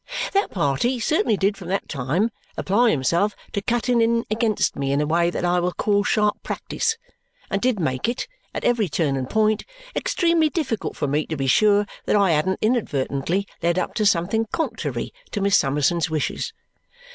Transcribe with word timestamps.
That 0.33 0.49
party 0.49 0.99
certainly 0.99 1.37
did 1.37 1.55
from 1.55 1.67
that 1.67 1.87
time 1.87 2.31
apply 2.57 2.89
himself 2.89 3.35
to 3.51 3.61
cutting 3.61 4.01
in 4.01 4.25
against 4.31 4.75
me 4.75 4.91
in 4.91 4.99
a 4.99 5.05
way 5.05 5.29
that 5.29 5.45
I 5.45 5.59
will 5.59 5.73
call 5.73 6.03
sharp 6.03 6.41
practice, 6.41 6.97
and 7.51 7.61
did 7.61 7.79
make 7.79 8.09
it, 8.09 8.27
at 8.51 8.63
every 8.63 8.89
turn 8.89 9.15
and 9.15 9.29
point, 9.29 9.63
extremely 9.95 10.49
difficult 10.49 10.95
for 10.97 11.07
me 11.07 11.27
to 11.27 11.37
be 11.37 11.45
sure 11.45 11.85
that 12.05 12.15
I 12.15 12.31
hadn't 12.31 12.57
inadvertently 12.63 13.47
led 13.61 13.77
up 13.77 13.93
to 13.93 14.05
something 14.07 14.47
contrary 14.51 15.13
to 15.33 15.39
Miss 15.41 15.55
Summerson's 15.55 16.09
wishes. 16.09 16.51